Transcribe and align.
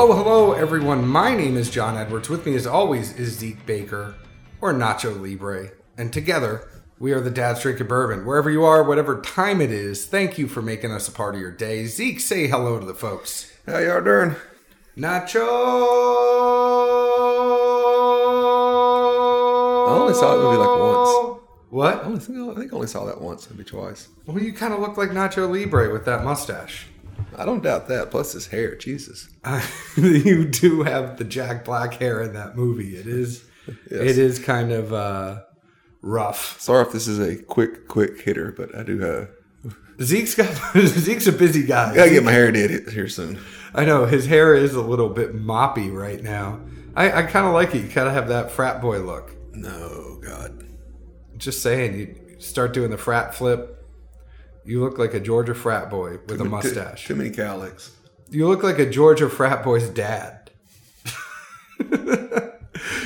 Hello, 0.00 0.14
hello, 0.14 0.52
everyone. 0.52 1.08
My 1.08 1.34
name 1.34 1.56
is 1.56 1.70
John 1.70 1.96
Edwards. 1.96 2.28
With 2.28 2.46
me, 2.46 2.54
as 2.54 2.68
always, 2.68 3.18
is 3.18 3.36
Zeke 3.36 3.66
Baker 3.66 4.14
or 4.60 4.72
Nacho 4.72 5.20
Libre. 5.20 5.72
And 5.96 6.12
together, 6.12 6.68
we 7.00 7.10
are 7.10 7.20
the 7.20 7.32
Dad's 7.32 7.62
Drinking 7.62 7.88
Bourbon. 7.88 8.24
Wherever 8.24 8.48
you 8.48 8.62
are, 8.62 8.84
whatever 8.84 9.20
time 9.20 9.60
it 9.60 9.72
is, 9.72 10.06
thank 10.06 10.38
you 10.38 10.46
for 10.46 10.62
making 10.62 10.92
us 10.92 11.08
a 11.08 11.10
part 11.10 11.34
of 11.34 11.40
your 11.40 11.50
day. 11.50 11.86
Zeke, 11.86 12.20
say 12.20 12.46
hello 12.46 12.78
to 12.78 12.86
the 12.86 12.94
folks. 12.94 13.52
How 13.66 13.78
y'all 13.78 14.00
doing? 14.00 14.36
Nacho! 14.96 15.44
I 19.88 19.96
only 19.98 20.14
saw 20.14 20.36
that 20.36 20.42
movie 20.44 20.58
like 20.58 20.78
once. 20.78 21.40
What? 21.70 21.96
I 21.96 22.02
only 22.02 22.52
I 22.52 22.54
think 22.54 22.72
I 22.72 22.76
only 22.76 22.86
saw 22.86 23.04
that 23.04 23.20
once, 23.20 23.50
maybe 23.50 23.64
twice. 23.64 24.06
Well, 24.26 24.40
you 24.40 24.52
kind 24.52 24.72
of 24.72 24.78
look 24.78 24.96
like 24.96 25.10
Nacho 25.10 25.50
Libre 25.50 25.92
with 25.92 26.04
that 26.04 26.22
mustache. 26.22 26.86
I 27.36 27.44
don't 27.44 27.62
doubt 27.62 27.88
that. 27.88 28.10
Plus 28.10 28.32
his 28.32 28.46
hair, 28.48 28.74
Jesus. 28.76 29.28
you 29.96 30.44
do 30.46 30.82
have 30.82 31.16
the 31.18 31.24
Jack 31.24 31.64
Black 31.64 31.94
hair 31.94 32.22
in 32.22 32.32
that 32.34 32.56
movie. 32.56 32.96
It 32.96 33.06
is, 33.06 33.44
Yes. 33.66 33.76
it 33.90 34.18
is 34.18 34.38
kind 34.38 34.72
of 34.72 34.92
uh, 34.92 35.42
rough. 36.02 36.60
Sorry 36.60 36.82
if 36.86 36.92
this 36.92 37.06
is 37.06 37.18
a 37.18 37.36
quick, 37.42 37.86
quick 37.88 38.20
hitter, 38.22 38.52
but 38.56 38.74
I 38.74 38.82
do 38.82 38.98
have. 39.00 39.28
Zeke's 40.02 40.34
got 40.34 40.54
Zeke's 40.78 41.26
a 41.26 41.32
busy 41.32 41.64
guy. 41.64 41.94
Gotta 41.94 42.10
get 42.10 42.24
my 42.24 42.32
hair 42.32 42.50
did 42.52 42.88
here 42.90 43.08
soon. 43.08 43.38
I 43.74 43.84
know 43.84 44.06
his 44.06 44.26
hair 44.26 44.54
is 44.54 44.74
a 44.74 44.80
little 44.80 45.08
bit 45.10 45.34
moppy 45.34 45.92
right 45.92 46.22
now. 46.22 46.60
I, 46.96 47.12
I 47.12 47.22
kind 47.24 47.46
of 47.46 47.52
like 47.52 47.74
it. 47.74 47.82
You 47.82 47.88
kind 47.88 48.08
of 48.08 48.14
have 48.14 48.28
that 48.28 48.50
frat 48.50 48.80
boy 48.80 49.00
look. 49.00 49.34
No, 49.52 50.18
God. 50.24 50.64
Just 51.36 51.62
saying, 51.62 51.98
you 51.98 52.36
start 52.40 52.72
doing 52.72 52.90
the 52.90 52.96
frat 52.98 53.34
flip. 53.34 53.77
You 54.68 54.82
look 54.82 54.98
like 54.98 55.14
a 55.14 55.20
Georgia 55.20 55.54
frat 55.54 55.88
boy 55.88 56.18
with 56.26 56.42
a 56.42 56.44
mustache. 56.44 57.06
Too, 57.06 57.14
too 57.14 57.18
many 57.18 57.30
cowlicks. 57.30 57.88
You 58.28 58.46
look 58.46 58.62
like 58.62 58.78
a 58.78 58.84
Georgia 58.84 59.30
frat 59.30 59.64
boy's 59.64 59.88
dad. 59.88 60.50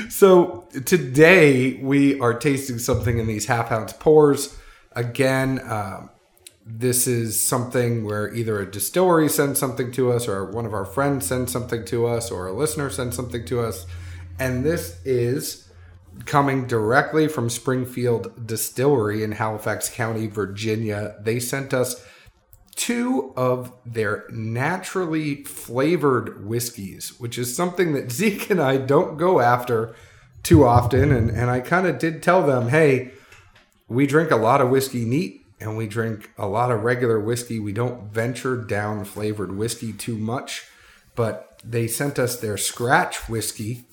so 0.09 0.67
today 0.85 1.75
we 1.75 2.19
are 2.19 2.35
tasting 2.37 2.81
something 2.81 3.17
in 3.17 3.29
these 3.29 3.47
half 3.47 3.71
ounce 3.71 3.93
pours. 3.93 4.59
Again, 4.97 5.61
um, 5.71 6.11
this 6.67 7.07
is 7.07 7.41
something 7.41 8.05
where 8.05 8.35
either 8.35 8.59
a 8.59 8.69
distillery 8.69 9.29
sends 9.29 9.61
something 9.61 9.93
to 9.93 10.11
us, 10.11 10.27
or 10.27 10.51
one 10.51 10.67
of 10.67 10.75
our 10.75 10.85
friends 10.85 11.27
sends 11.27 11.53
something 11.53 11.85
to 11.85 12.09
us, 12.09 12.33
or 12.33 12.49
a 12.49 12.53
listener 12.53 12.91
sends 12.91 13.15
something 13.15 13.45
to 13.45 13.61
us. 13.61 13.87
And 14.41 14.65
this 14.65 15.01
is 15.05 15.69
coming 16.25 16.67
directly 16.67 17.29
from 17.29 17.51
Springfield 17.51 18.47
Distillery 18.47 19.23
in 19.23 19.33
Halifax 19.33 19.89
County, 19.89 20.27
Virginia. 20.27 21.17
They 21.21 21.41
sent 21.41 21.75
us 21.75 22.05
two 22.75 23.33
of 23.37 23.73
their 23.85 24.25
naturally 24.31 25.45
flavored 25.45 26.47
whiskeys, 26.47 27.15
which 27.19 27.39
is 27.39 27.55
something 27.55 27.93
that 27.93 28.11
Zeke 28.13 28.51
and 28.51 28.61
I 28.61 28.77
don't 28.77 29.17
go 29.17 29.41
after 29.41 29.95
too 30.43 30.65
often. 30.65 31.13
And, 31.13 31.31
and 31.31 31.51
I 31.51 31.61
kind 31.61 31.87
of 31.87 31.99
did 31.99 32.23
tell 32.23 32.47
them, 32.47 32.69
hey, 32.69 33.13
we 33.89 34.07
drink 34.07 34.31
a 34.31 34.37
lot 34.37 34.61
of 34.61 34.71
whiskey 34.71 35.05
neat 35.05 35.45
and 35.61 35.77
we 35.77 35.87
drink 35.87 36.31
a 36.37 36.47
lot 36.47 36.71
of 36.71 36.83
regular 36.83 37.21
whiskey. 37.21 37.59
We 37.59 37.73
don't 37.73 38.13
venture 38.13 38.57
down 38.57 39.05
flavored 39.05 39.57
whiskey 39.57 39.93
too 39.93 40.17
much, 40.17 40.67
but 41.15 41.61
they 41.65 41.87
sent 41.87 42.19
us 42.19 42.41
their 42.41 42.57
scratch 42.57 43.29
whiskey. 43.29 43.85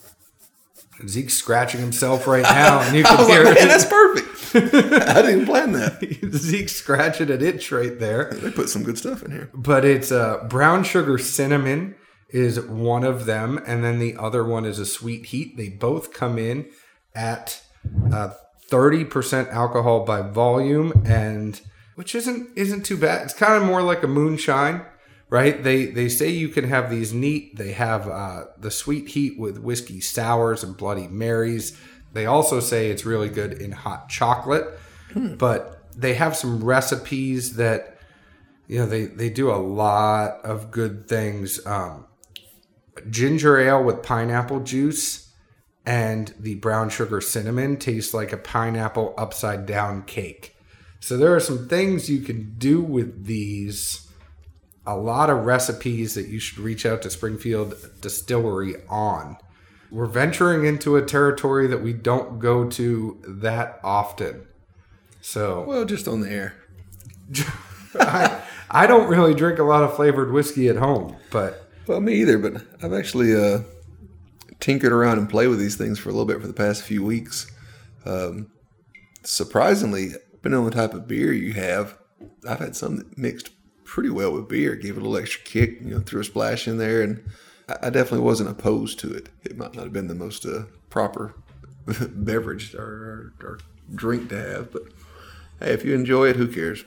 Zeke's 1.07 1.33
scratching 1.35 1.79
himself 1.81 2.27
right 2.27 2.43
now, 2.63 2.81
and 2.81 2.95
you 2.95 3.03
can 3.03 3.27
hear 3.29 3.43
like, 3.43 3.57
it. 3.57 3.67
that's 3.67 3.85
perfect. 3.85 4.27
I 4.55 5.21
didn't 5.21 5.45
plan 5.45 5.73
that. 5.73 5.99
Zeke's 6.33 6.75
scratching 6.75 7.29
an 7.29 7.41
itch 7.43 7.71
right 7.71 7.99
there. 7.99 8.31
They 8.33 8.49
put 8.51 8.69
some 8.69 8.83
good 8.83 8.97
stuff 8.97 9.21
in 9.23 9.31
here. 9.31 9.49
but 9.53 9.85
it's 9.85 10.11
uh, 10.11 10.45
brown 10.49 10.83
sugar 10.83 11.17
cinnamon 11.17 11.95
is 12.29 12.59
one 12.59 13.03
of 13.03 13.25
them 13.25 13.59
and 13.65 13.83
then 13.83 13.97
the 13.99 14.15
other 14.17 14.43
one 14.43 14.63
is 14.65 14.77
a 14.79 14.85
sweet 14.85 15.27
heat 15.27 15.57
they 15.57 15.67
both 15.69 16.13
come 16.13 16.37
in 16.37 16.67
at 17.15 17.61
uh, 18.13 18.29
30% 18.69 19.51
alcohol 19.51 20.05
by 20.05 20.21
volume 20.21 20.93
and 21.07 21.61
which 21.95 22.13
isn't 22.13 22.49
isn't 22.55 22.85
too 22.85 22.97
bad 22.97 23.23
it's 23.23 23.33
kind 23.33 23.53
of 23.55 23.63
more 23.63 23.81
like 23.81 24.03
a 24.03 24.07
moonshine 24.07 24.85
right? 25.29 25.61
They 25.63 25.87
they 25.87 26.09
say 26.09 26.29
you 26.29 26.49
can 26.49 26.65
have 26.65 26.89
these 26.89 27.13
neat 27.13 27.57
they 27.57 27.71
have 27.73 28.07
uh, 28.07 28.45
the 28.57 28.71
sweet 28.71 29.09
heat 29.09 29.39
with 29.39 29.59
whiskey 29.59 30.01
sours 30.01 30.63
and 30.63 30.75
bloody 30.75 31.07
marys. 31.07 31.77
They 32.13 32.25
also 32.25 32.59
say 32.59 32.89
it's 32.89 33.05
really 33.05 33.29
good 33.29 33.53
in 33.53 33.71
hot 33.71 34.09
chocolate 34.09 34.79
but 35.15 35.83
they 35.95 36.13
have 36.13 36.35
some 36.35 36.63
recipes 36.63 37.55
that 37.55 37.97
you 38.67 38.79
know 38.79 38.85
they 38.85 39.05
they 39.05 39.29
do 39.29 39.51
a 39.51 39.57
lot 39.57 40.43
of 40.43 40.71
good 40.71 41.07
things. 41.07 41.65
Um 41.65 42.05
ginger 43.09 43.57
ale 43.57 43.83
with 43.83 44.03
pineapple 44.03 44.59
juice 44.59 45.31
and 45.85 46.33
the 46.39 46.55
brown 46.55 46.89
sugar 46.89 47.21
cinnamon 47.21 47.77
tastes 47.77 48.13
like 48.13 48.33
a 48.33 48.37
pineapple 48.37 49.13
upside 49.17 49.65
down 49.65 50.03
cake. 50.03 50.55
So 50.99 51.15
there 51.15 51.33
are 51.33 51.39
some 51.39 51.67
things 51.69 52.09
you 52.09 52.19
can 52.19 52.55
do 52.57 52.81
with 52.81 53.25
these 53.25 54.08
a 54.89 54.95
lot 54.95 55.29
of 55.29 55.45
recipes 55.45 56.13
that 56.15 56.27
you 56.27 56.39
should 56.39 56.59
reach 56.59 56.85
out 56.85 57.01
to 57.01 57.09
springfield 57.09 57.75
distillery 58.01 58.75
on 58.89 59.37
we're 59.91 60.05
venturing 60.05 60.65
into 60.65 60.95
a 60.95 61.05
territory 61.05 61.67
that 61.67 61.81
we 61.81 61.93
don't 61.93 62.39
go 62.39 62.69
to 62.69 63.19
that 63.27 63.79
often 63.83 64.45
so 65.21 65.63
Well, 65.63 65.85
just 65.85 66.07
on 66.07 66.21
the 66.21 66.31
air. 66.31 66.55
I, 67.99 68.41
I 68.69 68.87
don't 68.87 69.09
really 69.09 69.33
drink 69.33 69.59
a 69.59 69.63
lot 69.63 69.83
of 69.83 69.95
flavored 69.95 70.31
whiskey 70.31 70.67
at 70.69 70.77
home, 70.77 71.15
but 71.31 71.67
Well, 71.87 71.99
me 71.99 72.15
either, 72.15 72.37
but 72.37 72.63
I've 72.81 72.93
actually 72.93 73.35
uh, 73.35 73.61
tinkered 74.59 74.91
around 74.91 75.17
and 75.17 75.29
played 75.29 75.47
with 75.47 75.59
these 75.59 75.75
things 75.75 75.99
for 75.99 76.09
a 76.09 76.11
little 76.11 76.25
bit 76.25 76.41
for 76.41 76.47
the 76.47 76.53
past 76.53 76.83
few 76.83 77.03
weeks. 77.03 77.51
Um, 78.05 78.51
surprisingly, 79.23 80.13
depending 80.31 80.59
on 80.59 80.65
the 80.65 80.71
type 80.71 80.93
of 80.93 81.07
beer 81.07 81.33
you 81.33 81.53
have, 81.53 81.97
I've 82.47 82.59
had 82.59 82.75
some 82.75 82.97
that 82.97 83.17
mixed 83.17 83.49
pretty 83.89 84.09
well 84.09 84.31
with 84.31 84.47
beer, 84.47 84.75
gave 84.75 84.95
it 84.95 85.01
a 85.01 85.03
little 85.05 85.17
extra 85.17 85.41
kick, 85.43 85.81
you 85.81 85.91
know, 85.91 85.99
threw 85.99 86.21
a 86.21 86.23
splash 86.23 86.67
in 86.67 86.77
there, 86.77 87.01
and 87.01 87.23
I, 87.67 87.87
I 87.87 87.89
definitely 87.89 88.25
wasn't 88.25 88.49
opposed 88.49 88.99
to 88.99 89.13
it. 89.13 89.29
It 89.43 89.57
might 89.57 89.73
not 89.75 89.83
have 89.85 89.93
been 89.93 90.07
the 90.07 90.15
most 90.15 90.45
uh, 90.45 90.63
proper 90.89 91.33
beverage 92.09 92.75
or, 92.75 92.81
or, 92.81 93.33
or 93.47 93.59
drink 93.93 94.29
to 94.29 94.37
have, 94.37 94.71
but 94.71 94.83
hey, 95.59 95.71
if 95.71 95.83
you 95.83 95.93
enjoy 95.95 96.29
it, 96.29 96.35
who 96.35 96.47
cares? 96.47 96.83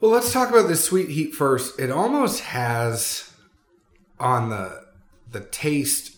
well, 0.00 0.10
let's 0.10 0.32
talk 0.32 0.48
about 0.50 0.68
this 0.68 0.84
sweet 0.84 1.10
heat 1.10 1.34
first. 1.34 1.78
It 1.78 1.90
almost 1.90 2.40
has 2.40 3.30
on 4.18 4.48
the 4.50 4.84
the 5.30 5.40
taste. 5.40 6.16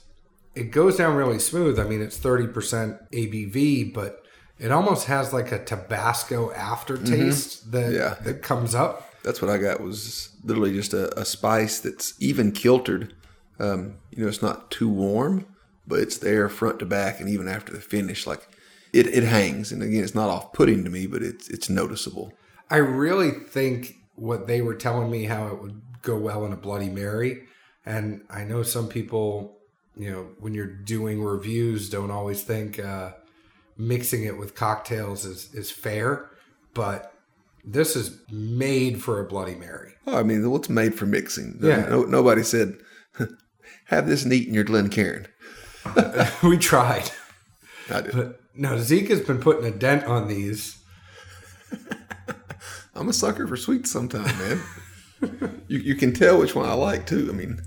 It 0.55 0.71
goes 0.71 0.97
down 0.97 1.17
really 1.17 1.39
smooth. 1.39 1.79
I 1.79 1.85
mean, 1.85 2.01
it's 2.03 2.17
thirty 2.17 2.47
percent 2.47 2.99
ABV, 3.13 3.93
but 3.95 4.23
it 4.59 4.71
almost 4.71 5.07
has 5.07 5.33
like 5.33 5.51
a 5.53 5.65
Tabasco 5.65 6.53
aftertaste 6.53 7.73
that 7.73 7.93
Yeah. 7.93 8.15
that 8.23 8.43
comes 8.43 8.75
up. 8.75 9.12
That's 9.25 9.41
what 9.41 9.51
I 9.51 9.59
got 9.59 9.81
was 9.81 10.31
literally 10.45 10.73
just 10.73 10.93
a, 10.93 11.19
a 11.19 11.25
spice 11.25 11.81
that's 11.81 12.15
even 12.21 12.53
kiltered. 12.53 13.15
Um, 13.59 13.99
you 14.11 14.23
know, 14.23 14.29
it's 14.29 14.43
not 14.43 14.71
too 14.71 14.89
warm, 14.89 15.47
but 15.87 16.01
it's 16.01 16.19
there 16.19 16.49
front 16.49 16.79
to 16.81 16.87
back, 16.87 17.21
and 17.21 17.29
even 17.29 17.49
after 17.49 17.73
the 17.73 17.81
finish, 17.81 18.27
like 18.27 18.49
it, 18.93 19.07
it 19.07 19.25
hangs. 19.25 19.73
And 19.73 19.83
again, 19.83 20.03
it's 20.03 20.15
not 20.15 20.29
off 20.29 20.53
putting 20.53 20.85
to 20.85 20.91
me, 20.91 21.07
but 21.07 21.23
it's 21.23 21.49
it's 21.49 21.69
noticeable. 21.69 22.33
I 22.71 22.77
really 22.77 23.31
think 23.31 23.97
what 24.15 24.47
they 24.47 24.61
were 24.61 24.75
telling 24.75 25.11
me 25.11 25.25
how 25.25 25.49
it 25.49 25.61
would 25.61 25.81
go 26.03 26.17
well 26.17 26.45
in 26.45 26.53
a 26.53 26.57
Bloody 26.57 26.89
Mary, 26.89 27.45
and 27.87 28.25
I 28.29 28.45
know 28.45 28.63
some 28.63 28.89
people, 28.89 29.59
you 29.97 30.11
know, 30.11 30.31
when 30.41 30.55
you're 30.55 30.67
doing 30.67 31.23
reviews, 31.23 31.91
don't 31.91 32.11
always 32.11 32.43
think 32.43 32.79
uh, 32.79 33.13
mixing 33.77 34.25
it 34.25 34.39
with 34.39 34.55
cocktails 34.55 35.25
is 35.25 35.55
is 35.55 35.71
fair, 35.71 36.31
but 36.75 37.12
this 37.65 37.97
is 37.97 38.19
made 38.31 39.03
for 39.03 39.21
a 39.21 39.25
Bloody 39.25 39.55
Mary. 39.55 39.93
Oh, 40.07 40.19
I 40.19 40.23
mean, 40.23 40.49
what's 40.51 40.69
made 40.69 40.95
for 40.95 41.07
mixing? 41.07 41.59
Yeah. 41.63 41.87
No, 41.89 42.03
nobody 42.05 42.43
said 42.43 42.77
have 43.87 44.07
this 44.07 44.25
neat 44.25 44.49
in 44.49 44.55
your 44.55 44.65
Glencairn. 44.65 45.27
we 46.43 46.59
tried, 46.59 47.11
I 47.91 48.01
did. 48.03 48.13
but 48.15 48.41
no, 48.55 48.79
Zeke 48.79 49.09
has 49.09 49.21
been 49.21 49.41
putting 49.41 49.65
a 49.65 49.71
dent 49.71 50.05
on 50.05 50.29
these. 50.29 50.79
I'm 52.95 53.09
a 53.09 53.13
sucker 53.13 53.47
for 53.47 53.57
sweets 53.57 53.91
sometimes, 53.91 54.33
man. 54.39 55.63
you 55.69 55.79
you 55.79 55.95
can 55.95 56.13
tell 56.13 56.39
which 56.39 56.55
one 56.55 56.69
I 56.69 56.75
like 56.75 57.07
too. 57.07 57.29
I 57.31 57.35
mean, 57.35 57.61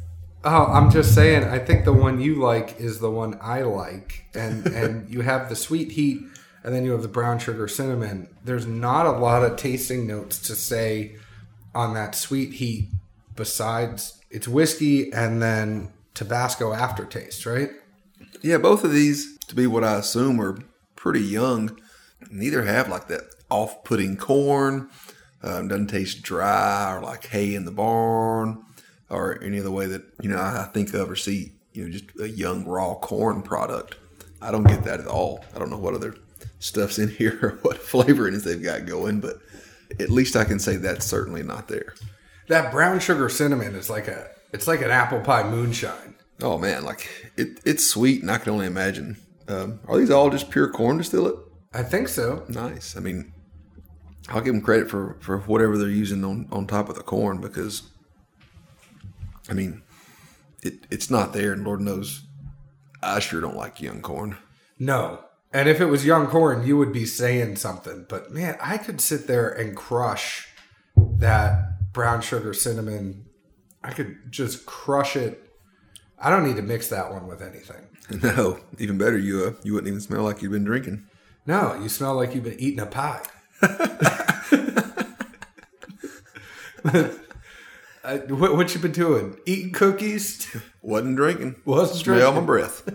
Oh, 0.43 0.65
I'm 0.65 0.91
just 0.91 1.15
saying. 1.15 1.43
I 1.43 1.57
think 1.57 1.85
the 1.85 1.93
one 1.93 2.21
you 2.21 2.35
like 2.35 2.79
is 2.79 2.99
the 2.99 3.09
one 3.09 3.37
I 3.41 3.63
like, 3.63 4.25
and 4.35 4.67
and 4.67 5.09
you 5.09 5.21
have 5.21 5.49
the 5.49 5.55
sweet 5.55 5.91
heat, 5.93 6.21
and 6.65 6.73
then 6.73 6.83
you 6.83 6.91
have 6.93 7.03
the 7.03 7.07
brown 7.07 7.37
sugar 7.37 7.67
cinnamon. 7.67 8.27
There's 8.43 8.65
not 8.65 9.05
a 9.05 9.11
lot 9.11 9.43
of 9.43 9.55
tasting 9.55 10.07
notes 10.07 10.39
to 10.39 10.55
say 10.55 11.15
on 11.75 11.93
that 11.93 12.15
sweet 12.15 12.53
heat, 12.53 12.89
besides 13.35 14.19
it's 14.31 14.47
whiskey 14.47 15.13
and 15.13 15.43
then 15.43 15.93
Tabasco 16.15 16.73
aftertaste, 16.73 17.45
right? 17.45 17.69
Yeah, 18.41 18.57
both 18.57 18.83
of 18.83 18.91
these, 18.91 19.37
to 19.47 19.53
be 19.53 19.67
what 19.67 19.83
I 19.83 19.95
assume 19.97 20.41
are 20.41 20.57
pretty 20.95 21.21
young, 21.21 21.79
neither 22.31 22.63
have 22.63 22.89
like 22.89 23.09
that 23.09 23.21
off 23.51 23.83
putting 23.83 24.17
corn. 24.17 24.89
Um, 25.43 25.67
doesn't 25.67 25.87
taste 25.87 26.23
dry 26.23 26.95
or 26.95 26.99
like 26.99 27.27
hay 27.27 27.53
in 27.53 27.65
the 27.65 27.71
barn. 27.71 28.63
or 29.07 29.39
any 29.43 29.59
other 29.59 29.69
way 29.69 29.85
that 29.85 30.01
you 30.19 30.29
know 30.29 30.39
I 30.39 30.67
think 30.73 30.91
of 30.95 31.11
or 31.11 31.15
see 31.15 31.51
you 31.73 31.85
know 31.85 31.91
just 31.91 32.05
a 32.19 32.27
young 32.27 32.65
raw 32.65 32.95
corn 32.95 33.43
product. 33.43 33.97
I 34.41 34.49
don't 34.49 34.63
get 34.65 34.83
that 34.85 34.99
at 34.99 35.05
all. 35.05 35.45
I 35.55 35.59
don't 35.59 35.69
know 35.69 35.77
what 35.77 35.93
other 35.93 36.15
stuff's 36.59 36.99
in 36.99 37.09
here 37.09 37.39
or 37.41 37.49
what 37.61 37.77
flavorings 37.81 38.43
they've 38.43 38.61
got 38.61 38.85
going, 38.85 39.19
but 39.19 39.37
at 39.99 40.09
least 40.09 40.35
I 40.35 40.43
can 40.43 40.59
say 40.59 40.75
that's 40.75 41.05
certainly 41.05 41.43
not 41.43 41.67
there. 41.67 41.93
That 42.47 42.71
brown 42.71 42.99
sugar 42.99 43.29
cinnamon 43.29 43.75
is 43.75 43.89
like 43.89 44.07
a 44.07 44.29
it's 44.53 44.67
like 44.67 44.81
an 44.81 44.91
apple 44.91 45.21
pie 45.21 45.49
moonshine. 45.49 46.15
Oh 46.41 46.57
man, 46.57 46.83
like 46.83 47.31
it, 47.37 47.59
it's 47.65 47.87
sweet, 47.87 48.21
and 48.21 48.31
I 48.31 48.37
can 48.37 48.53
only 48.53 48.67
imagine. 48.67 49.17
Um, 49.47 49.79
are 49.87 49.97
these 49.97 50.09
all 50.09 50.29
just 50.29 50.49
pure 50.49 50.71
corn 50.71 50.97
distillate? 50.97 51.37
I 51.73 51.83
think 51.83 52.07
so. 52.07 52.45
Nice. 52.47 52.95
I 52.95 52.99
mean, 52.99 53.33
I'll 54.29 54.41
give 54.41 54.53
them 54.53 54.61
credit 54.61 54.89
for 54.89 55.17
for 55.21 55.39
whatever 55.39 55.77
they're 55.77 55.89
using 55.89 56.23
on 56.23 56.47
on 56.51 56.67
top 56.67 56.89
of 56.89 56.95
the 56.95 57.03
corn 57.03 57.41
because, 57.41 57.83
I 59.49 59.53
mean, 59.53 59.83
it 60.61 60.85
it's 60.89 61.09
not 61.09 61.33
there, 61.33 61.53
and 61.53 61.63
Lord 61.63 61.81
knows, 61.81 62.25
I 63.01 63.19
sure 63.19 63.41
don't 63.41 63.57
like 63.57 63.81
young 63.81 64.01
corn. 64.01 64.37
No. 64.79 65.24
And 65.55 65.69
if 65.69 65.79
it 65.79 65.85
was 65.85 66.05
young 66.05 66.27
corn, 66.27 66.67
you 66.67 66.77
would 66.77 66.91
be 66.91 67.05
saying 67.05 67.55
something. 67.55 68.05
But 68.09 68.29
man, 68.29 68.57
I 68.61 68.77
could 68.77 68.99
sit 68.99 69.25
there 69.25 69.47
and 69.47 69.73
crush 69.73 70.49
that 70.97 71.93
brown 71.93 72.19
sugar 72.19 72.53
cinnamon. 72.53 73.27
I 73.81 73.91
could 73.91 74.17
just 74.29 74.65
crush 74.65 75.15
it. 75.15 75.49
I 76.19 76.29
don't 76.29 76.45
need 76.45 76.57
to 76.57 76.61
mix 76.61 76.89
that 76.89 77.09
one 77.09 77.25
with 77.25 77.41
anything. 77.41 77.87
No, 78.21 78.59
even 78.77 78.99
better, 78.99 79.17
you 79.17 79.45
uh, 79.45 79.53
you 79.63 79.73
wouldn't 79.73 79.87
even 79.87 79.99
smell 79.99 80.21
like 80.21 80.43
you've 80.43 80.51
been 80.51 80.65
drinking. 80.65 81.07
No, 81.47 81.73
you 81.81 81.89
smell 81.89 82.15
like 82.15 82.35
you've 82.35 82.43
been 82.43 82.59
eating 82.59 82.81
a 82.81 82.85
pie. 82.85 83.23
Uh, 88.03 88.17
what, 88.27 88.55
what 88.55 88.75
you 88.75 88.79
been 88.79 88.91
doing? 88.91 89.35
Eating 89.47 89.71
cookies? 89.71 90.47
Wasn't 90.83 91.15
drinking. 91.15 91.55
Wasn't 91.65 92.03
drinking. 92.03 92.21
Smell 92.21 92.39
my 92.39 92.45
breath. 92.45 92.87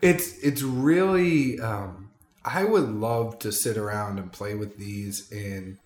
It's 0.00 0.38
it's 0.38 0.62
really. 0.62 1.58
Um, 1.60 2.10
I 2.44 2.64
would 2.64 2.88
love 2.88 3.38
to 3.40 3.52
sit 3.52 3.76
around 3.76 4.18
and 4.18 4.32
play 4.32 4.54
with 4.54 4.78
these 4.78 5.30
in 5.30 5.78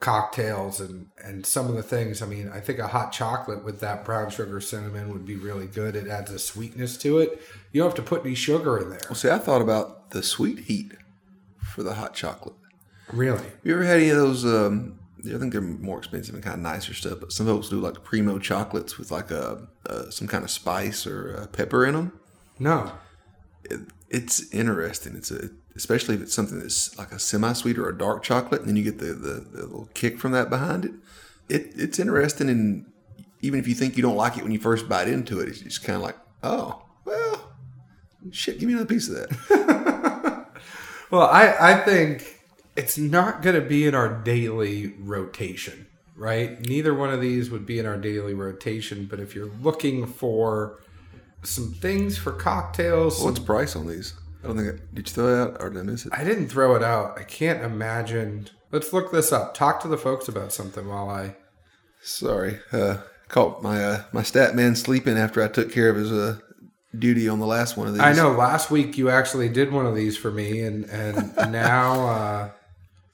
cocktails 0.00 0.80
and 0.80 1.06
and 1.22 1.46
some 1.46 1.68
of 1.68 1.74
the 1.74 1.82
things. 1.82 2.22
I 2.22 2.26
mean, 2.26 2.50
I 2.52 2.60
think 2.60 2.78
a 2.78 2.88
hot 2.88 3.12
chocolate 3.12 3.64
with 3.64 3.80
that 3.80 4.04
brown 4.04 4.30
sugar 4.30 4.60
cinnamon 4.60 5.12
would 5.12 5.24
be 5.26 5.36
really 5.36 5.66
good. 5.66 5.94
It 5.94 6.08
adds 6.08 6.30
a 6.30 6.38
sweetness 6.38 6.96
to 6.98 7.18
it. 7.18 7.40
You 7.72 7.80
don't 7.80 7.88
have 7.90 7.96
to 7.96 8.02
put 8.02 8.24
any 8.24 8.34
sugar 8.34 8.78
in 8.78 8.90
there. 8.90 9.00
Well, 9.08 9.14
see, 9.14 9.30
I 9.30 9.38
thought 9.38 9.62
about 9.62 10.10
the 10.10 10.22
sweet 10.22 10.60
heat 10.60 10.92
for 11.62 11.82
the 11.82 11.94
hot 11.94 12.14
chocolate. 12.14 12.56
Really? 13.12 13.46
You 13.62 13.74
ever 13.74 13.84
had 13.84 13.98
any 13.98 14.08
of 14.08 14.16
those? 14.16 14.44
Um, 14.44 14.98
I 15.20 15.38
think 15.38 15.52
they're 15.52 15.60
more 15.60 15.98
expensive 15.98 16.34
and 16.34 16.42
kind 16.42 16.56
of 16.56 16.62
nicer 16.62 16.94
stuff, 16.94 17.20
but 17.20 17.30
some 17.32 17.46
folks 17.46 17.68
do 17.68 17.78
like 17.78 18.02
primo 18.02 18.38
chocolates 18.38 18.98
with 18.98 19.12
like 19.12 19.30
a, 19.30 19.68
uh 19.88 20.10
some 20.10 20.26
kind 20.26 20.42
of 20.42 20.50
spice 20.50 21.06
or 21.06 21.36
uh 21.38 21.46
pepper 21.46 21.86
in 21.86 21.94
them. 21.94 22.12
No. 22.58 22.92
It, 23.64 23.80
it's 24.08 24.52
interesting. 24.52 25.16
It's 25.16 25.30
a 25.30 25.50
especially 25.74 26.14
if 26.16 26.22
it's 26.22 26.34
something 26.34 26.60
that's 26.60 26.96
like 26.98 27.12
a 27.12 27.18
semi-sweet 27.18 27.78
or 27.78 27.88
a 27.88 27.96
dark 27.96 28.22
chocolate, 28.22 28.60
and 28.60 28.68
then 28.68 28.76
you 28.76 28.84
get 28.84 28.98
the, 28.98 29.14
the, 29.14 29.46
the 29.50 29.62
little 29.62 29.88
kick 29.94 30.18
from 30.18 30.32
that 30.32 30.50
behind 30.50 30.84
it. 30.84 30.92
It 31.48 31.72
it's 31.76 31.98
interesting, 31.98 32.48
and 32.48 32.86
even 33.40 33.58
if 33.58 33.66
you 33.66 33.74
think 33.74 33.96
you 33.96 34.02
don't 34.02 34.16
like 34.16 34.36
it 34.36 34.42
when 34.42 34.52
you 34.52 34.58
first 34.58 34.88
bite 34.88 35.08
into 35.08 35.40
it, 35.40 35.48
it's 35.48 35.60
just 35.60 35.82
kind 35.82 35.96
of 35.96 36.02
like, 36.02 36.16
oh 36.42 36.82
well, 37.04 37.52
shit, 38.30 38.58
give 38.58 38.66
me 38.66 38.74
another 38.74 38.86
piece 38.86 39.08
of 39.08 39.14
that. 39.14 40.28
Well, 41.12 41.28
I, 41.28 41.54
I 41.60 41.74
think 41.74 42.40
it's 42.74 42.96
not 42.96 43.42
going 43.42 43.54
to 43.54 43.60
be 43.60 43.86
in 43.86 43.94
our 43.94 44.08
daily 44.08 44.94
rotation, 44.98 45.86
right? 46.16 46.58
Neither 46.58 46.94
one 46.94 47.12
of 47.12 47.20
these 47.20 47.50
would 47.50 47.66
be 47.66 47.78
in 47.78 47.84
our 47.84 47.98
daily 47.98 48.32
rotation. 48.32 49.04
But 49.04 49.20
if 49.20 49.34
you're 49.34 49.50
looking 49.60 50.06
for 50.06 50.80
some 51.42 51.72
things 51.74 52.16
for 52.18 52.32
cocktails, 52.32 53.16
some- 53.18 53.26
What's 53.26 53.38
price 53.40 53.76
on 53.76 53.86
these? 53.86 54.14
I 54.42 54.48
don't 54.48 54.56
think 54.56 54.68
I, 54.68 54.78
did 54.94 55.08
you 55.08 55.14
throw 55.14 55.28
it 55.28 55.40
out 55.40 55.62
or 55.62 55.70
did 55.70 55.78
I 55.80 55.82
miss 55.82 56.04
it? 56.06 56.12
I 56.16 56.24
didn't 56.24 56.48
throw 56.48 56.74
it 56.74 56.82
out. 56.82 57.16
I 57.18 57.22
can't 57.22 57.62
imagine. 57.62 58.48
Let's 58.72 58.92
look 58.92 59.12
this 59.12 59.32
up. 59.32 59.54
Talk 59.54 59.80
to 59.82 59.88
the 59.88 59.98
folks 59.98 60.26
about 60.26 60.52
something 60.52 60.88
while 60.88 61.08
I. 61.08 61.36
Sorry, 62.02 62.58
uh, 62.72 62.98
caught 63.28 63.62
my 63.62 63.84
uh, 63.84 64.02
my 64.12 64.22
stat 64.24 64.56
man 64.56 64.74
sleeping 64.74 65.16
after 65.16 65.40
I 65.42 65.46
took 65.48 65.70
care 65.70 65.88
of 65.88 65.94
his 65.96 66.10
uh, 66.10 66.38
duty 66.98 67.28
on 67.28 67.38
the 67.38 67.46
last 67.46 67.76
one 67.76 67.86
of 67.86 67.94
these. 67.94 68.02
I 68.02 68.12
know 68.12 68.32
last 68.32 68.72
week 68.72 68.98
you 68.98 69.08
actually 69.08 69.48
did 69.48 69.70
one 69.70 69.86
of 69.86 69.94
these 69.94 70.16
for 70.16 70.32
me, 70.32 70.62
and 70.62 70.84
and 70.86 71.32
now 71.52 72.06
uh, 72.08 72.50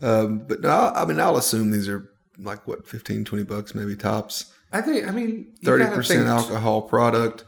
um, 0.00 0.38
but 0.48 0.62
no, 0.62 0.92
I 0.94 1.04
mean 1.04 1.20
I'll 1.20 1.36
assume 1.36 1.70
these 1.70 1.88
are 1.88 2.08
like 2.38 2.66
what 2.66 2.86
15, 2.86 3.24
20 3.26 3.44
bucks 3.44 3.74
maybe 3.74 3.96
tops. 3.96 4.52
I 4.72 4.81
think 4.81 5.06
I 5.06 5.10
mean 5.10 5.52
thirty 5.62 5.84
percent 5.86 6.26
alcohol 6.26 6.82
product. 6.82 7.44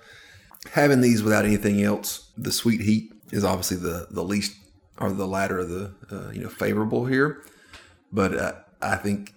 Having 0.73 1.01
these 1.01 1.23
without 1.23 1.45
anything 1.45 1.83
else, 1.83 2.31
the 2.37 2.53
sweet 2.53 2.81
heat 2.81 3.13
is 3.31 3.45
obviously 3.45 3.77
the 3.77 4.07
the 4.11 4.23
least 4.23 4.57
or 4.99 5.11
the 5.11 5.27
latter 5.27 5.59
of 5.59 5.69
the 5.69 5.95
uh, 6.11 6.31
you 6.31 6.43
know 6.43 6.49
favorable 6.49 7.07
here. 7.07 7.43
But 8.13 8.37
uh, 8.37 8.53
I 8.83 8.97
think 8.97 9.35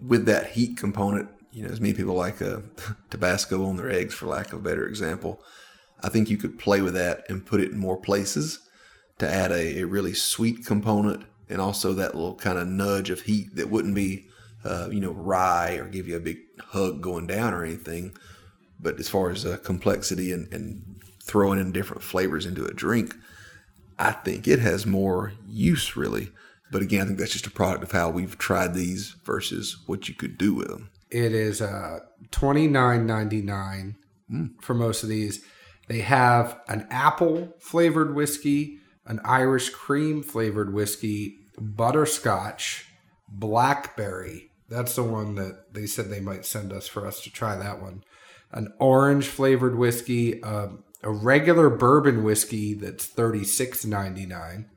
with 0.00 0.26
that 0.26 0.50
heat 0.50 0.76
component, 0.76 1.28
you 1.52 1.64
know, 1.64 1.70
as 1.70 1.80
many 1.80 1.94
people 1.94 2.14
like 2.14 2.40
uh, 2.40 2.60
Tabasco 3.10 3.64
on 3.64 3.76
their 3.76 3.90
eggs, 3.90 4.14
for 4.14 4.26
lack 4.26 4.52
of 4.52 4.60
a 4.60 4.62
better 4.62 4.86
example, 4.86 5.42
I 6.02 6.08
think 6.08 6.30
you 6.30 6.36
could 6.36 6.58
play 6.58 6.80
with 6.80 6.94
that 6.94 7.24
and 7.28 7.44
put 7.44 7.60
it 7.60 7.72
in 7.72 7.78
more 7.78 7.96
places 7.96 8.60
to 9.18 9.30
add 9.30 9.52
a, 9.52 9.80
a 9.80 9.86
really 9.86 10.14
sweet 10.14 10.64
component 10.64 11.24
and 11.48 11.60
also 11.60 11.92
that 11.92 12.14
little 12.14 12.36
kind 12.36 12.58
of 12.58 12.68
nudge 12.68 13.10
of 13.10 13.22
heat 13.22 13.54
that 13.56 13.68
wouldn't 13.68 13.94
be, 13.94 14.28
uh, 14.64 14.88
you 14.90 15.00
know, 15.00 15.12
rye 15.12 15.74
or 15.74 15.86
give 15.86 16.06
you 16.08 16.16
a 16.16 16.20
big 16.20 16.38
hug 16.60 17.00
going 17.00 17.26
down 17.26 17.52
or 17.52 17.64
anything. 17.64 18.16
But 18.82 18.98
as 18.98 19.08
far 19.08 19.30
as 19.30 19.44
uh, 19.44 19.58
complexity 19.58 20.32
and, 20.32 20.52
and 20.52 21.00
throwing 21.22 21.60
in 21.60 21.72
different 21.72 22.02
flavors 22.02 22.46
into 22.46 22.64
a 22.64 22.72
drink, 22.72 23.14
I 23.98 24.12
think 24.12 24.48
it 24.48 24.58
has 24.58 24.86
more 24.86 25.34
use 25.46 25.96
really. 25.96 26.30
But 26.72 26.82
again, 26.82 27.02
I 27.02 27.06
think 27.06 27.18
that's 27.18 27.32
just 27.32 27.46
a 27.46 27.50
product 27.50 27.82
of 27.82 27.92
how 27.92 28.10
we've 28.10 28.38
tried 28.38 28.74
these 28.74 29.16
versus 29.24 29.76
what 29.86 30.08
you 30.08 30.14
could 30.14 30.38
do 30.38 30.54
with 30.54 30.68
them. 30.68 30.90
It 31.10 31.32
is 31.32 31.60
uh, 31.60 31.98
twenty 32.30 32.68
nine 32.68 33.06
ninety 33.06 33.42
nine 33.42 33.96
for 34.60 34.74
most 34.74 35.02
of 35.02 35.08
these. 35.08 35.44
They 35.88 36.02
have 36.02 36.60
an 36.68 36.86
apple 36.88 37.56
flavored 37.58 38.14
whiskey, 38.14 38.78
an 39.04 39.20
Irish 39.24 39.70
cream 39.70 40.22
flavored 40.22 40.72
whiskey, 40.72 41.38
butterscotch, 41.58 42.86
blackberry. 43.28 44.52
That's 44.68 44.94
the 44.94 45.02
one 45.02 45.34
that 45.34 45.74
they 45.74 45.86
said 45.86 46.08
they 46.08 46.20
might 46.20 46.46
send 46.46 46.72
us 46.72 46.86
for 46.86 47.04
us 47.04 47.20
to 47.22 47.30
try 47.32 47.56
that 47.56 47.82
one. 47.82 48.04
An 48.52 48.72
orange 48.78 49.28
flavored 49.28 49.76
whiskey, 49.76 50.42
um, 50.42 50.82
a 51.02 51.10
regular 51.10 51.70
bourbon 51.70 52.24
whiskey 52.24 52.74
that's 52.74 53.06
thirty 53.06 53.44
six 53.44 53.84
ninety 53.84 54.26
nine. 54.26 54.68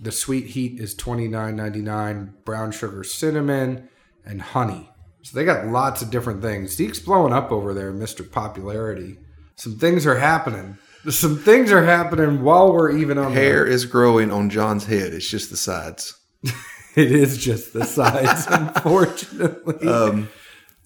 The 0.00 0.12
sweet 0.12 0.48
heat 0.48 0.80
is 0.80 0.94
twenty 0.94 1.28
nine 1.28 1.56
ninety 1.56 1.82
nine. 1.82 2.34
Brown 2.44 2.72
sugar, 2.72 3.04
cinnamon, 3.04 3.88
and 4.24 4.40
honey. 4.40 4.90
So 5.22 5.36
they 5.36 5.44
got 5.44 5.66
lots 5.66 6.02
of 6.02 6.10
different 6.10 6.40
things. 6.40 6.76
Zeke's 6.76 6.98
blowing 7.00 7.32
up 7.32 7.52
over 7.52 7.74
there, 7.74 7.92
Mister 7.92 8.22
Popularity. 8.22 9.18
Some 9.56 9.76
things 9.76 10.06
are 10.06 10.18
happening. 10.18 10.78
Some 11.08 11.38
things 11.38 11.70
are 11.70 11.84
happening 11.84 12.42
while 12.42 12.72
we're 12.72 12.96
even 12.96 13.16
on 13.18 13.32
Hair 13.32 13.66
is 13.66 13.84
growing 13.86 14.32
on 14.32 14.50
John's 14.50 14.86
head. 14.86 15.12
It's 15.12 15.28
just 15.28 15.50
the 15.50 15.56
sides. 15.56 16.18
It 16.96 17.12
is 17.12 17.36
just 17.36 17.74
the 17.74 17.84
sides, 17.84 18.46
unfortunately. 18.50 19.86
Um, 19.86 20.30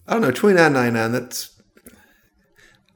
I 0.05 0.11
don't 0.11 0.21
know, 0.21 0.31
twenty 0.31 0.57
nine 0.57 0.73
ninety 0.73 0.91
nine. 0.91 1.13
That's 1.13 1.50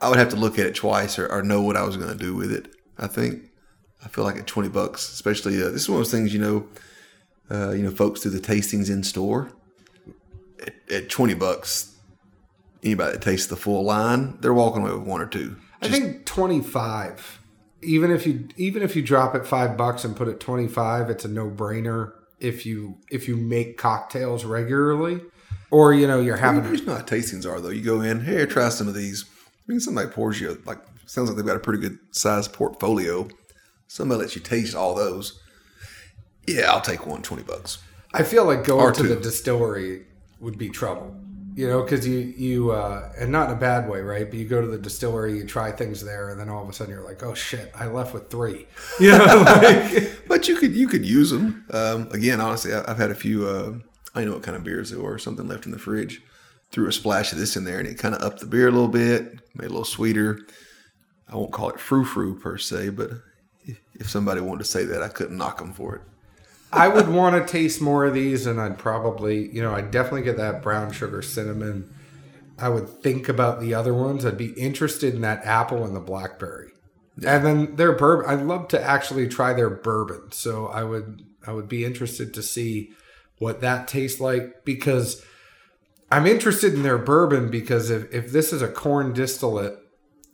I 0.06 0.10
would 0.10 0.20
have 0.20 0.30
to 0.30 0.36
look 0.36 0.60
at 0.60 0.68
it 0.68 0.76
twice 0.76 1.18
or, 1.18 1.28
or 1.28 1.42
know 1.42 1.64
what 1.64 1.76
I 1.76 1.82
was 1.82 1.98
going 1.98 2.16
to 2.16 2.24
do 2.24 2.36
with 2.36 2.52
it. 2.52 2.68
I 3.00 3.08
think 3.08 3.50
I 4.04 4.08
feel 4.08 4.24
like 4.24 4.38
at 4.38 4.46
twenty 4.46 4.70
bucks, 4.70 5.12
especially 5.12 5.60
uh, 5.64 5.72
this 5.72 5.82
is 5.82 5.90
one 5.90 6.00
of 6.00 6.06
those 6.06 6.12
things 6.12 6.32
you 6.32 6.40
know, 6.40 6.68
uh, 7.50 7.72
you 7.72 7.82
know, 7.82 7.90
folks 7.90 8.22
do 8.22 8.30
the 8.30 8.40
tastings 8.40 8.88
in 8.88 9.04
store. 9.04 9.52
At, 10.62 10.76
at 10.92 11.10
twenty 11.10 11.34
bucks, 11.34 11.96
anybody 12.84 13.14
that 13.14 13.24
tastes 13.24 13.48
the 13.48 13.56
full 13.56 13.84
line, 13.84 14.38
they're 14.42 14.54
walking 14.54 14.84
away 14.84 14.92
with 14.92 15.08
one 15.08 15.22
or 15.22 15.26
two. 15.26 15.56
I 15.82 15.90
think 15.90 16.26
twenty 16.26 16.62
five. 16.62 17.42
Even 17.82 18.12
if 18.12 18.28
you 18.28 18.48
even 18.58 18.84
if 18.84 18.96
you 18.96 19.02
drop 19.02 19.34
it 19.34 19.48
five 19.48 19.76
bucks 19.76 20.06
and 20.06 20.16
put 20.16 20.28
it 20.28 20.40
twenty 20.40 20.68
five, 20.68 21.10
it's 21.10 21.26
a 21.26 21.28
no 21.28 21.50
brainer. 21.50 22.12
If 22.40 22.64
you 22.64 23.00
if 23.10 23.28
you 23.28 23.38
make 23.38 23.80
cocktails 23.80 24.46
regularly, 24.46 25.22
or 25.72 25.96
you 25.96 26.06
know 26.06 26.22
you're 26.22 26.38
having 26.38 26.62
know 26.86 26.94
how 26.94 27.02
tastings 27.02 27.44
are 27.44 27.60
though. 27.60 27.70
You 27.70 27.82
go 27.82 28.02
in, 28.02 28.24
here, 28.24 28.46
try 28.46 28.70
some 28.70 28.88
of 28.88 28.94
these. 28.94 29.26
I 29.68 29.72
mean, 29.72 29.80
somebody 29.80 30.10
pours 30.10 30.40
you 30.40 30.62
like 30.66 30.80
sounds 31.06 31.30
like 31.30 31.38
they've 31.38 31.46
got 31.46 31.56
a 31.58 31.60
pretty 31.60 31.82
good 31.82 31.98
size 32.12 32.48
portfolio. 32.48 33.28
Somebody 33.88 34.22
lets 34.22 34.36
you 34.36 34.42
taste 34.42 34.76
all 34.76 34.96
those. 34.96 35.40
Yeah, 36.48 36.72
I'll 36.72 36.82
take 36.82 37.06
one, 37.08 37.22
20 37.22 37.44
bucks. 37.44 37.80
I 38.14 38.24
feel 38.24 38.46
like 38.46 38.64
going 38.64 38.82
Or 38.82 38.92
to 38.92 39.02
two. 39.02 39.08
the 39.08 39.16
distillery 39.16 40.06
would 40.40 40.58
be 40.58 40.70
trouble. 40.70 41.16
You 41.56 41.70
know, 41.70 41.82
because 41.84 42.06
you 42.06 42.18
you 42.18 42.72
uh, 42.72 43.14
and 43.18 43.32
not 43.32 43.50
in 43.50 43.56
a 43.56 43.60
bad 43.60 43.90
way, 43.90 44.02
right? 44.02 44.30
But 44.30 44.38
you 44.38 44.46
go 44.46 44.60
to 44.60 44.68
the 44.68 44.78
distillery, 44.78 45.38
you 45.38 45.46
try 45.46 45.72
things 45.72 46.04
there, 46.04 46.30
and 46.30 46.38
then 46.40 46.50
all 46.50 46.62
of 46.62 46.68
a 46.70 46.74
sudden 46.74 46.94
you're 46.94 47.06
like, 47.06 47.24
"Oh 47.24 47.34
shit, 47.34 47.72
I 47.74 47.86
left 47.86 48.14
with 48.14 48.30
three. 48.30 48.68
You 49.00 49.12
know, 49.12 49.26
like, 49.46 50.12
But 50.28 50.50
you 50.50 50.58
could 50.58 50.76
you 50.76 50.88
could 50.90 51.06
use 51.06 51.30
them. 51.32 51.66
Um, 51.72 52.10
again, 52.12 52.42
honestly, 52.42 52.74
I, 52.74 52.84
I've 52.92 52.98
had 52.98 53.10
a 53.10 53.16
few. 53.16 53.48
Uh, 53.48 53.76
I 54.14 54.26
know 54.26 54.34
what 54.34 54.44
kind 54.44 54.58
of 54.58 54.66
beers 54.66 54.90
they 54.92 54.98
were. 54.98 55.18
Something 55.18 55.48
left 55.48 55.66
in 55.66 55.72
the 55.72 55.80
fridge. 55.80 56.22
Threw 56.76 56.90
a 56.90 56.92
splash 56.92 57.32
of 57.32 57.40
this 57.40 57.56
in 57.56 57.64
there, 57.64 57.80
and 57.80 57.88
it 57.88 57.98
kind 57.98 58.14
of 58.14 58.22
upped 58.22 58.42
the 58.42 58.46
beer 58.46 58.68
a 58.68 58.72
little 58.72 58.90
bit, 58.90 59.40
made 59.56 59.64
it 59.64 59.68
a 59.68 59.70
little 59.70 59.86
sweeter. 59.86 60.42
I 61.30 61.38
won't 61.38 61.54
call 61.54 61.70
it 61.70 61.80
frou 61.80 62.04
frou 62.04 62.38
per 62.38 62.58
se, 62.58 62.90
but 62.90 63.12
if- 63.64 63.80
if 63.94 64.10
somebody 64.10 64.42
wanted 64.42 64.60
to 64.60 64.70
say 64.70 64.84
that, 64.84 65.02
I 65.02 65.08
couldn't 65.08 65.38
knock 65.38 65.60
them 65.60 65.72
for 65.72 65.96
it. 65.96 66.02
I 66.74 66.90
would 66.90 67.08
want 67.08 67.36
to 67.36 67.50
taste 67.50 67.80
more 67.80 68.04
of 68.04 68.14
these, 68.14 68.46
and 68.46 68.60
I'd 68.60 68.78
probably, 68.78 69.50
you 69.56 69.62
know, 69.62 69.74
I'd 69.74 69.90
definitely 69.90 70.24
get 70.24 70.36
that 70.36 70.62
brown 70.62 70.92
sugar 70.92 71.22
cinnamon. 71.22 71.90
I 72.60 72.68
would 72.68 72.90
think 73.02 73.30
about 73.30 73.62
the 73.62 73.74
other 73.74 73.94
ones. 73.94 74.26
I'd 74.26 74.38
be 74.38 74.52
interested 74.52 75.16
in 75.16 75.22
that 75.22 75.46
apple 75.46 75.86
and 75.86 75.96
the 75.96 76.02
blackberry, 76.02 76.72
and 77.26 77.46
then 77.46 77.76
their 77.78 77.94
bourbon. 77.94 78.26
I'd 78.28 78.46
love 78.46 78.68
to 78.70 78.82
actually 78.82 79.30
try 79.30 79.54
their 79.54 79.70
bourbon. 79.70 80.34
So 80.34 80.68
I 80.68 80.84
would, 80.84 81.24
I 81.48 81.54
would 81.54 81.70
be 81.70 81.86
interested 81.86 82.34
to 82.34 82.44
see 82.44 82.92
what 83.38 83.62
that 83.62 83.88
tastes 83.88 84.20
like 84.20 84.66
because 84.66 85.24
I'm 86.12 86.28
interested 86.28 86.74
in 86.74 86.84
their 86.84 86.98
bourbon 86.98 87.50
because 87.50 87.90
if 87.90 88.14
if 88.14 88.32
this 88.32 88.54
is 88.54 88.62
a 88.62 88.68
corn 88.68 89.14
distillate 89.14 89.78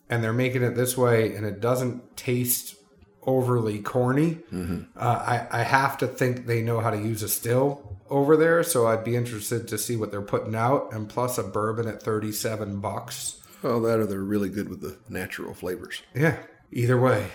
and 0.09 0.23
they're 0.23 0.33
making 0.33 0.63
it 0.63 0.75
this 0.75 0.97
way 0.97 1.35
and 1.35 1.45
it 1.45 1.59
doesn't 1.61 2.17
taste 2.17 2.75
overly 3.23 3.79
corny, 3.79 4.39
uh, 4.51 4.87
I, 4.99 5.47
I 5.51 5.63
have 5.63 5.97
to 5.99 6.07
think 6.07 6.45
they 6.45 6.61
know 6.61 6.79
how 6.79 6.89
to 6.89 6.97
use 6.97 7.23
a 7.23 7.29
still 7.29 7.99
over 8.11 8.35
there. 8.35 8.61
So 8.61 8.87
I'd 8.87 9.03
be 9.03 9.15
interested 9.15 9.67
to 9.69 9.77
see 9.77 9.95
what 9.95 10.11
they're 10.11 10.21
putting 10.21 10.53
out. 10.53 10.93
And 10.93 11.09
plus 11.09 11.37
a 11.37 11.43
bourbon 11.43 11.87
at 11.87 12.03
37 12.03 12.79
bucks. 12.79 13.37
Well, 13.63 13.81
that 13.81 13.99
or 13.99 14.05
they're 14.05 14.19
really 14.19 14.49
good 14.49 14.69
with 14.69 14.81
the 14.81 14.97
natural 15.07 15.53
flavors. 15.53 16.01
Yeah, 16.13 16.37
either 16.71 16.99
way. 16.99 17.27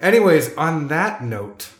Anyways, 0.00 0.54
on 0.56 0.88
that 0.88 1.22
note, 1.22 1.70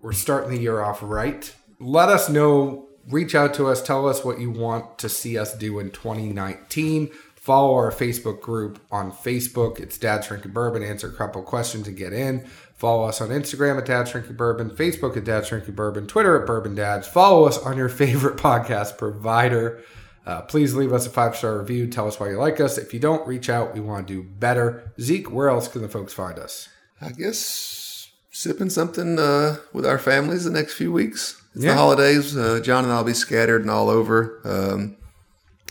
we're 0.00 0.12
starting 0.12 0.50
the 0.50 0.60
year 0.60 0.80
off 0.82 1.00
right. 1.02 1.54
Let 1.78 2.08
us 2.08 2.28
know, 2.28 2.88
reach 3.08 3.34
out 3.34 3.54
to 3.54 3.68
us, 3.68 3.82
tell 3.82 4.08
us 4.08 4.24
what 4.24 4.40
you 4.40 4.50
want 4.50 4.98
to 4.98 5.08
see 5.08 5.38
us 5.38 5.56
do 5.56 5.78
in 5.78 5.90
2019. 5.90 7.10
Follow 7.34 7.74
our 7.74 7.90
Facebook 7.90 8.40
group 8.40 8.80
on 8.90 9.10
Facebook. 9.10 9.80
It's 9.80 9.98
Dad's 9.98 10.28
Drinking 10.28 10.52
Bourbon. 10.52 10.84
Answer 10.84 11.08
a 11.08 11.12
couple 11.12 11.42
questions 11.42 11.88
and 11.88 11.96
get 11.96 12.12
in. 12.12 12.46
Follow 12.76 13.04
us 13.04 13.20
on 13.20 13.30
Instagram 13.30 13.78
at 13.78 13.86
Dad's 13.86 14.12
Drinking 14.12 14.36
Bourbon, 14.36 14.70
Facebook 14.70 15.16
at 15.16 15.24
Dad's 15.24 15.48
Drinking 15.48 15.74
Bourbon, 15.74 16.06
Twitter 16.06 16.40
at 16.40 16.46
Bourbon 16.46 16.76
Dads. 16.76 17.08
Follow 17.08 17.44
us 17.44 17.58
on 17.58 17.76
your 17.76 17.88
favorite 17.88 18.36
podcast 18.36 18.96
provider. 18.96 19.82
Uh, 20.24 20.42
please 20.42 20.74
leave 20.74 20.92
us 20.92 21.06
a 21.06 21.10
five 21.10 21.36
star 21.36 21.58
review. 21.58 21.88
Tell 21.88 22.06
us 22.06 22.20
why 22.20 22.30
you 22.30 22.38
like 22.38 22.60
us. 22.60 22.78
If 22.78 22.94
you 22.94 23.00
don't, 23.00 23.26
reach 23.26 23.50
out. 23.50 23.74
We 23.74 23.80
want 23.80 24.06
to 24.06 24.14
do 24.14 24.22
better. 24.22 24.92
Zeke, 25.00 25.32
where 25.32 25.48
else 25.48 25.66
can 25.66 25.82
the 25.82 25.88
folks 25.88 26.12
find 26.12 26.38
us? 26.38 26.68
I 27.00 27.10
guess 27.10 28.08
sipping 28.30 28.70
something 28.70 29.18
uh, 29.18 29.56
with 29.72 29.84
our 29.84 29.98
families 29.98 30.44
the 30.44 30.50
next 30.50 30.74
few 30.74 30.92
weeks. 30.92 31.41
It's 31.54 31.64
Yeah. 31.64 31.72
the 31.72 31.76
holidays. 31.78 32.36
Uh, 32.36 32.60
John 32.60 32.84
and 32.84 32.92
I'll 32.92 33.04
be 33.04 33.12
scattered 33.14 33.62
and 33.62 33.70
all 33.70 33.88
over. 33.90 34.40
Um, 34.44 34.96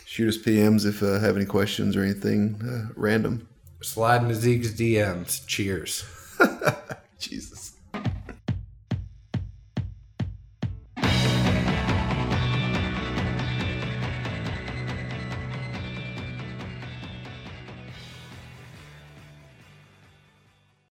shoot 0.06 0.28
us 0.30 0.38
PMs 0.38 0.86
if 0.86 1.02
uh, 1.02 1.20
have 1.20 1.36
any 1.36 1.46
questions 1.46 1.96
or 1.96 2.04
anything 2.04 2.62
uh, 2.64 2.94
random. 2.96 3.48
Slide 3.82 4.22
into 4.22 4.36
Zeke's 4.36 4.70
DMs. 4.72 5.46
Cheers. 5.48 6.04
Jesus. 7.20 7.71